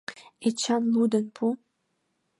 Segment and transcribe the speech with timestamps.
[0.47, 1.45] Эчан, лудын пу.